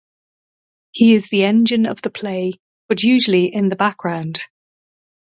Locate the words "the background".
3.69-4.39